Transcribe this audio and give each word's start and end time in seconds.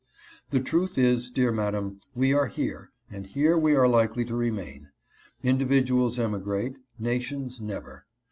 The 0.49 0.59
truth 0.59 0.97
is, 0.97 1.29
dear 1.29 1.51
madam, 1.51 1.99
we 2.15 2.33
are 2.33 2.47
here, 2.47 2.89
and 3.11 3.27
here 3.27 3.55
we 3.55 3.75
are 3.75 3.87
likely 3.87 4.25
to 4.25 4.33
remain. 4.35 4.89
Individuals 5.43 6.17
emigrate— 6.17 6.73
nations 6.99 7.61
never. 7.61 8.07